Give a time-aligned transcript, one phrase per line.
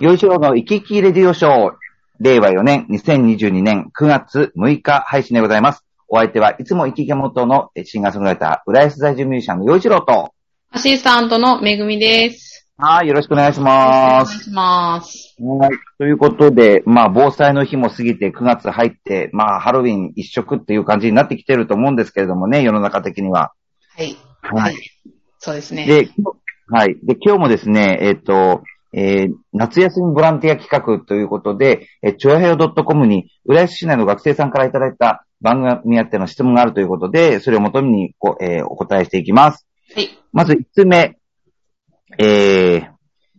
[0.00, 1.74] よいしょの生き生きレディオショー、
[2.20, 5.84] 令和4年2022年9月6日配信でございます。
[6.08, 10.32] お相手はいつも生き生き元のシンガーソングライター、浦安在住ミュージシャンのよいしろと、
[10.70, 12.66] アシスタントのめぐみです。
[12.78, 14.30] はい、よろしくお願いしおます。
[14.30, 15.36] 願いします。
[15.38, 15.70] はい。
[15.98, 23.52] ということで、まあ、防災の日も過ぎて9月入って、まあ、ハロウィン一色っていう感じになってきてると思うんですけれどもね、世の中的には。
[23.98, 24.16] はい。
[24.40, 24.76] はい。
[25.40, 25.84] そうですね。
[25.84, 26.08] で、
[26.70, 26.96] はい。
[27.02, 28.62] で、今日もですね、えっ、と、
[28.92, 39.66] えー夏休みボランティア企画ということで、えー、ちょやへよ .com に、浦安市内の学生さんからいただいた番組あっての質問があるということで、それを元にこう、えーお答えしていきます。
[39.94, 40.08] はい。
[40.32, 41.18] まず1つ目、
[42.18, 42.88] えー、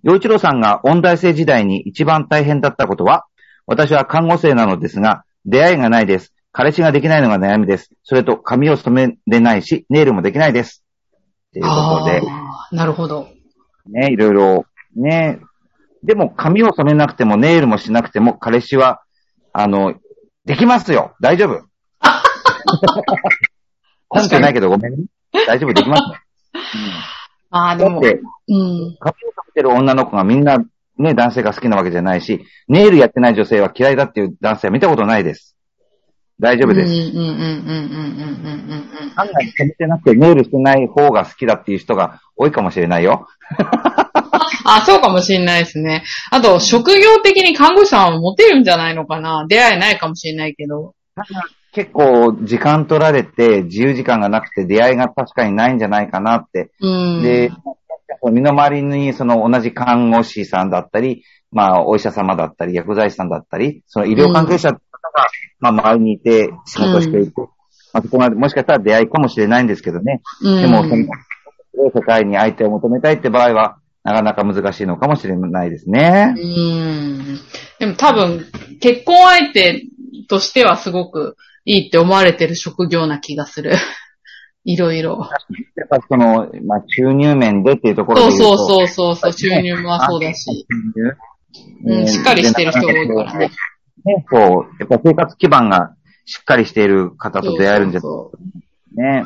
[0.04, 3.26] 洋一郎さんが音大生時代に一番大変だったことは、
[3.66, 6.34] 私は看護生なのですが、出会いがないです。
[6.52, 7.92] 彼氏ができないのが悩みです。
[8.04, 10.84] それと髪を染めれないし、ネイルもできないです。
[11.54, 12.22] ということで、
[12.72, 13.28] なるほど。
[13.90, 15.46] ね、いろいろ、ねえ。
[16.04, 19.02] でも髪を染めなくてもネイルもしなくても彼氏は、
[19.54, 19.96] あの、
[20.46, 21.64] できますよ大丈夫
[24.10, 25.04] 本じゃないけどごめん、ね、
[25.48, 26.16] 大丈夫できますね。
[27.52, 28.02] うん、ああ、でも。
[28.02, 28.22] だって、うん。
[28.50, 29.14] 髪を染
[29.48, 30.58] めてる女の子がみんな
[31.02, 35.56] ね、男性が好きなわけじゃないし、ネイルやってない女性は嫌いだっていう男性は見たことないです。
[36.40, 36.88] 大丈夫です。
[36.88, 37.34] うんうんうんうんうん
[39.04, 39.12] うん。
[39.12, 43.28] か案外、染めてなくてネイルしてない方が好きだっていう人が多いかもしれないよ。
[44.64, 46.04] あ、そうかもしれないですね。
[46.32, 49.46] あと、職業的に看護師さんはモテるんじゃないのかな？
[49.48, 50.94] 出会いないかもしれないけど。
[51.74, 57.22] 結構時間取られて自由時間がなくて出会いが確かにないんじゃないかなってうん。
[57.24, 57.50] で、
[58.30, 65.28] 身の回りにその同じ看護師さんだったり、まあお医者様だったり、薬剤師さんだったり、その医療関係者の方が、
[65.60, 67.34] まあ周りにいて仕事をしていて、
[67.94, 70.22] まあそこまでもしかしたら出会いかもしれないんですけどね。
[70.42, 71.06] うん、でも、その、
[71.94, 76.40] 世界に相手を求めたいって場合は、なかなか難しいのかもしれないですねう。
[76.40, 77.40] ん。
[77.80, 78.46] でも多分、
[78.80, 79.84] 結婚相手
[80.28, 83.74] としてはすごくいいって思われてる職業な気がする。
[84.64, 85.28] いろいろ。
[85.76, 88.32] やっぱその、まあ収入面でっていうところで。
[88.32, 90.68] そうそうそうそうそう、収入もそうだし。
[91.84, 93.52] うん、しっかりしてる人が多いからね。
[94.06, 95.96] ね、こう、やっぱ生活基盤が
[96.26, 99.26] しっかりしている方と出会えるんじゃそうね。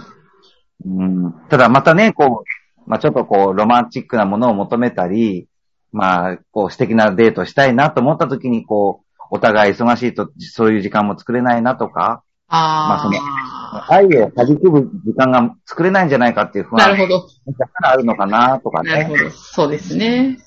[0.86, 2.44] うん、ただまたね、こう、
[2.86, 5.48] まあちょっとこう、ロマンチックなものを求めたり、
[5.92, 17.28] まあ、こう、素敵なデートしたいなと思った時に、こう、お互い忙しいと、そういう時間も作れないなとか、まあそのあ愛を弾く時間が作れないんじゃないかっていう不あ、な安るほど。
[17.58, 18.92] だからあるのかなとかね。
[18.92, 19.30] なるほど。
[19.32, 20.38] そうですね。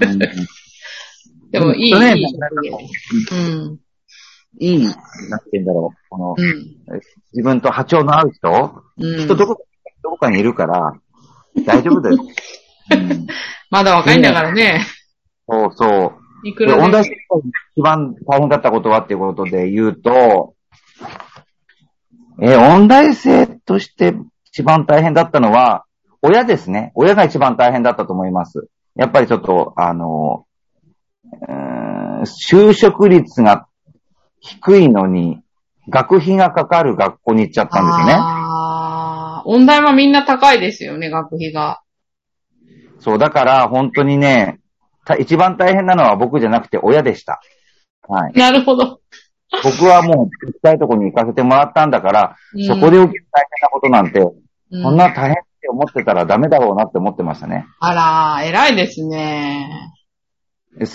[0.00, 0.18] うん
[1.50, 2.26] でも、いい、ねいい。
[3.30, 3.78] うん。
[4.58, 5.96] いい、なんて言うんだろう。
[6.10, 7.00] この、うん。
[7.32, 9.24] 自分と波長の合う人、うん。
[9.24, 9.64] 人どこ、
[10.02, 10.94] どこかにいるから、
[11.66, 12.16] 大丈夫だよ。
[12.90, 13.26] う ん
[13.70, 14.80] まだ若いんだからね。
[15.48, 16.12] そうそ
[16.44, 16.48] う。
[16.48, 17.16] いくらで音大生が
[17.76, 20.54] 一番大変だったことはっていうことで言うと、
[22.40, 24.14] えー音大生として
[24.44, 25.84] 一番大変だったのは、
[26.22, 26.92] 親ですね。
[26.94, 28.68] 親が一番大変だったと思います。
[28.94, 30.46] やっぱりちょっと、あの、
[31.48, 33.66] うーん就職率が
[34.40, 35.40] 低いのに、
[35.88, 38.43] 学費がかかる学校に行っちゃったんですよね。
[39.44, 41.80] 音大はみんな高いですよね、学費が。
[43.00, 44.60] そう、だから本当にね、
[45.04, 47.40] た一番大変なのは僕じゃなくて親でした。
[48.08, 48.32] はい。
[48.32, 49.00] なるほど。
[49.62, 57.66] 僕はもう行きたいところに行かせてもらったんだから、うんそこで受ける大変なことなんて、うんそんな大変って思ってたらダメだろうなって思ってましたね。
[57.78, 59.68] あら、偉いですね。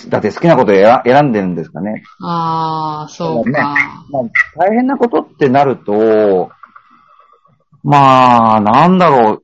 [0.08, 2.02] だって好きなことを選選んでるんですかね。
[2.22, 3.74] ああ、そうねか。
[4.10, 4.22] まあ、
[4.58, 6.50] 大変なことってなると、
[7.82, 9.42] まあ、なんだろう。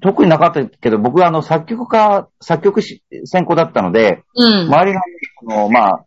[0.00, 4.66] 特になかったけど、僕はあの作曲家、作曲し専攻だったので、うん。
[4.66, 5.00] 周りが、
[5.48, 6.04] あのまあ、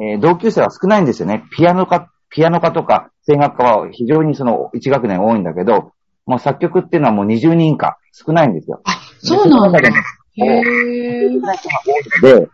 [0.00, 1.44] えー同級生は少ないんですよね。
[1.56, 5.92] ピアノ科、ピアノ科とか声楽科は非常にその1学年多いんだけど、
[6.26, 8.80] もう作曲っていうのはもう20人以下少ないんですよ。
[8.84, 9.80] あ、そうなんだ。
[9.80, 9.88] で
[10.36, 11.30] へえ。
[11.30, 12.48] 少ない人が多いので、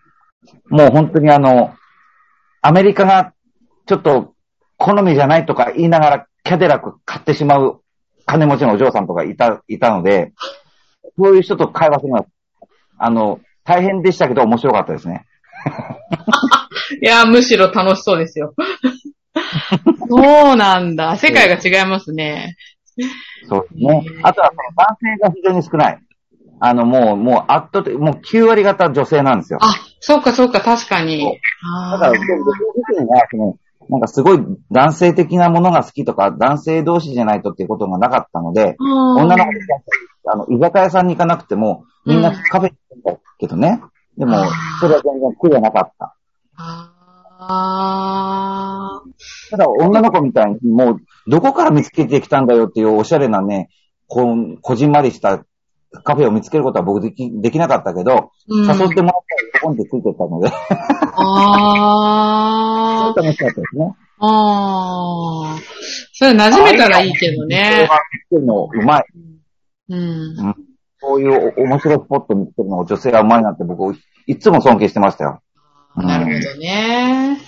[0.68, 1.72] もう本当にあの、
[2.62, 3.32] アメリカが
[3.86, 4.34] ちょっと
[4.76, 7.82] 好みじゃないとか言いながらキャデラック買ってしまう
[8.26, 10.32] 金持ちのお嬢さんとかいた、いたので、
[11.18, 12.26] そういう人と会話するのは、
[12.98, 15.26] あの、大変でしたけど面白かったですね。
[17.02, 18.54] いや、むしろ楽しそうですよ。
[20.08, 21.16] そうなんだ。
[21.16, 22.56] 世界が違いますね。
[23.48, 24.04] そうですね。
[24.22, 25.98] あとは男性が非常に少ない。
[26.62, 29.58] あの、もう、もう圧倒的、もう9割方女性なんですよ。
[29.62, 31.24] あ、そうかそうか、確かに。
[31.24, 31.30] だ
[31.94, 33.56] あから、僕自身が、その、
[33.90, 34.38] なんかすごい
[34.70, 39.80] 男性的なものが好きとか、男性同士じゃないとっていうことがなかったので、女女の子ってやっ
[40.24, 43.82] ぱり、あの、居酒屋さんに行かなくても、みんなカフェに行くんだけどね。
[44.16, 44.36] でも、
[44.80, 46.14] それは全然苦ではなかった。
[47.42, 49.02] あ
[49.50, 50.96] ただ、女の子みたいに、もう、
[51.28, 53.70] どこから見つけてきたんだよっていうおしゃれなね、
[54.06, 55.44] こう、こじんまりした
[56.04, 58.64] カフェを見つけることは僕でき、できなかったけど、うん。
[58.64, 59.14] 誘ってもらったら、
[59.60, 60.50] ポンってついてったので、
[61.62, 63.94] あ楽しかったですね。
[64.18, 64.26] あ。
[64.26, 65.58] ああ。
[66.12, 67.88] それ馴染めたらいいけどね。
[68.12, 69.04] 見つけるのうまい。
[69.88, 70.54] うん。
[71.00, 73.96] こういうお面白いスポット見つけるの女性はうまいなって僕、
[74.26, 75.40] いつも尊敬してましたよ。
[75.96, 77.38] うんなるほどね。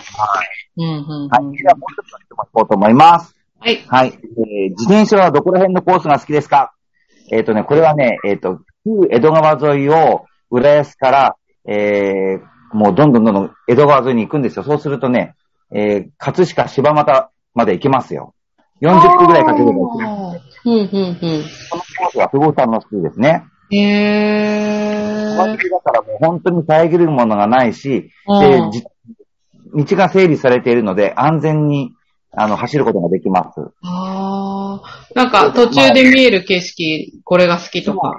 [0.76, 0.88] うん、う
[1.26, 1.28] ん。
[1.28, 1.56] はい。
[1.56, 3.36] ではもう一つの質問いこうと思います。
[3.60, 3.84] はい。
[3.86, 4.08] はい。
[4.08, 6.72] えー自転車はどこら辺のコースが好きですか？
[7.30, 11.36] えっ、とね、これはね、えっ、と、旧江戸川沿いを浦安から、
[11.66, 14.64] えー、もうどんどんどんどん江戸川沿いに行くんですよ。
[14.64, 15.34] そうするとね、
[15.74, 18.34] えー、葛飾柴又まで行けますよ。
[18.80, 20.40] 40分ぐらいかければ行けます。
[20.64, 20.86] うん、うん、うん。
[21.70, 23.44] このコースはすごく楽しいですね。
[23.70, 25.70] へ川沿いー。
[25.70, 28.84] だからもう本当に遮るものがないし、うんで、じ
[29.74, 31.92] 道が整理されているので安全に
[32.32, 33.60] あの走ることができます。
[33.82, 35.14] ああ。
[35.14, 38.16] なんか途中で見える景色、これが好きとか。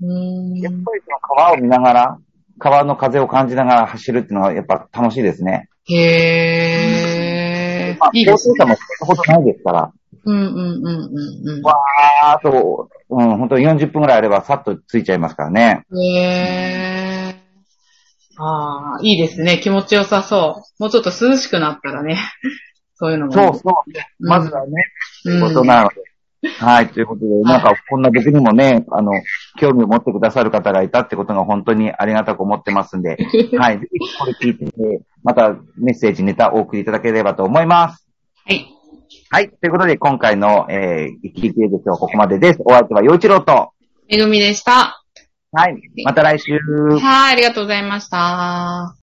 [0.00, 0.54] うーん。
[0.58, 2.18] やっぱりその川を見ながら、
[2.58, 5.68] 川の風を感じながら走るっていうのはやっぱ楽しいですね。
[5.88, 8.10] へーまあ、。
[8.12, 8.54] いいですね。
[8.56, 9.92] 交通差もほどないですから、
[10.24, 10.54] うん、うん、うん、
[11.48, 15.84] うん、わーっと、うん、本当に40分ぐらいあればさっと着いちゃいますからね。
[15.90, 16.02] うん。
[16.02, 17.46] へー。
[18.38, 19.58] ああ、いいですね。
[19.58, 20.82] 気持ちよさそう。
[20.82, 22.18] もうちょっと涼しくなったらね。
[22.98, 23.38] そういうのもいい。
[23.38, 23.72] そうそう。
[24.20, 24.72] まずはね、
[25.22, 25.94] ということうんなので。
[26.58, 29.12] はい、ということで、なんか、こんな僕にもね、あの、
[29.56, 33.16] 興味を持ってくださる方がいたってことが本当にありがたく思ってますんで、
[33.58, 38.06] はい、ぜひこれ聞いて、またメッセージ、ネタお送りいただければと思います。
[38.46, 38.66] はい。
[39.30, 42.60] はい、ということで、今回の、えー、聞いているはここまでです。
[42.64, 43.72] お相手は陽一郎と、
[44.08, 45.02] めぐみでした。
[45.52, 46.52] はい、また来週。
[46.52, 48.94] はい、ありがとうございました。